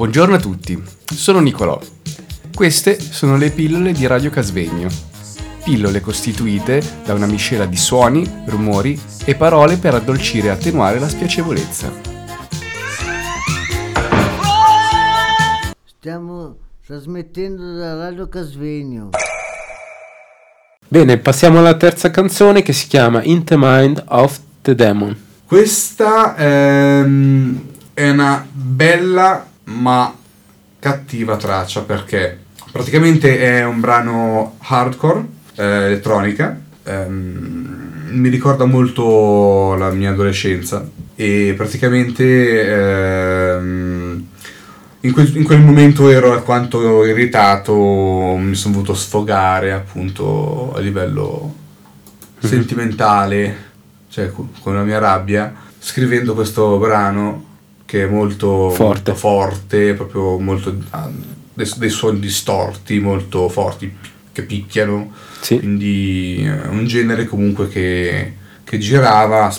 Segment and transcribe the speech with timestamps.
[0.00, 1.78] Buongiorno a tutti, sono Nicolò.
[2.54, 4.88] Queste sono le pillole di Radio Casvegno.
[5.62, 11.06] Pillole costituite da una miscela di suoni, rumori e parole per addolcire e attenuare la
[11.06, 11.92] spiacevolezza.
[15.84, 16.56] Stiamo
[16.86, 19.10] trasmettendo da Radio Casvegno.
[20.88, 25.14] Bene, passiamo alla terza canzone che si chiama In the Mind of the Demon.
[25.44, 30.14] Questa ehm, è una bella ma
[30.78, 32.38] cattiva traccia perché
[32.72, 41.54] praticamente è un brano hardcore, eh, elettronica, ehm, mi ricorda molto la mia adolescenza e
[41.56, 44.26] praticamente ehm,
[45.00, 51.54] in, quel, in quel momento ero alquanto irritato, mi sono voluto sfogare appunto a livello
[52.38, 53.68] sentimentale,
[54.08, 57.48] cioè co- con la mia rabbia, scrivendo questo brano
[57.90, 58.84] che è molto Forte.
[58.84, 60.70] molto forte, proprio molto
[61.52, 63.92] dei, dei suoni distorti, molto forti,
[64.30, 65.10] che picchiano.
[65.40, 65.58] Sì.
[65.58, 69.52] Quindi eh, un genere comunque che, che girava,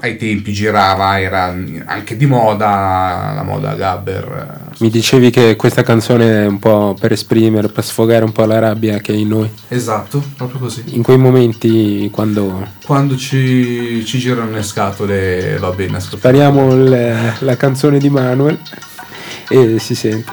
[0.00, 1.54] ai tempi girava, era
[1.86, 4.66] anche di moda, la moda gabber.
[4.78, 8.60] Mi dicevi che questa canzone è un po' per esprimere, per sfogare un po' la
[8.60, 9.50] rabbia che è in noi.
[9.68, 10.84] Esatto, proprio così.
[10.94, 16.34] In quei momenti quando Quando ci, ci girano le scatole va bene ascoltare.
[16.34, 18.58] spariamo il- la canzone di Manuel
[19.48, 20.32] e si sente.